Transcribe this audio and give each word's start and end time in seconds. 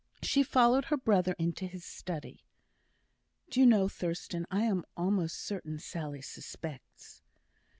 She 0.23 0.41
followed 0.41 0.85
her 0.85 0.97
brother 0.97 1.35
into 1.37 1.67
his 1.67 1.85
study. 1.85 2.43
"Do 3.51 3.59
you 3.59 3.67
know, 3.67 3.87
Thurstan, 3.87 4.47
I 4.49 4.63
am 4.63 4.83
almost 4.97 5.39
certain 5.45 5.77
Sally 5.77 6.23
suspects." 6.23 7.21